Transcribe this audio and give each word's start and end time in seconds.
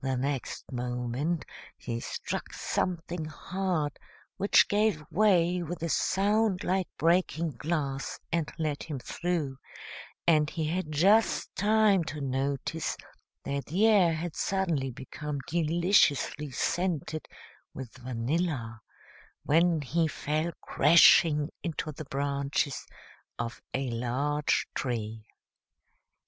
The 0.00 0.16
next 0.16 0.72
moment 0.72 1.44
he 1.78 2.00
struck 2.00 2.52
something 2.52 3.26
hard, 3.26 4.00
which 4.36 4.66
gave 4.66 5.04
way 5.12 5.62
with 5.62 5.80
a 5.84 5.88
sound 5.88 6.64
like 6.64 6.88
breaking 6.98 7.52
glass 7.52 8.18
and 8.32 8.52
let 8.58 8.82
him 8.82 8.98
through, 8.98 9.58
and 10.26 10.50
he 10.50 10.64
had 10.64 10.90
just 10.90 11.54
time 11.54 12.02
to 12.02 12.20
notice 12.20 12.96
that 13.44 13.66
the 13.66 13.86
air 13.86 14.12
had 14.14 14.34
suddenly 14.34 14.90
become 14.90 15.38
deliciously 15.46 16.50
scented 16.50 17.28
with 17.72 17.98
vanilla, 17.98 18.80
when 19.44 19.82
he 19.82 20.08
fell 20.08 20.50
crashing 20.62 21.48
into 21.62 21.92
the 21.92 22.06
branches 22.06 22.84
of 23.38 23.62
a 23.72 23.88
large 23.92 24.66
tree. 24.74 25.28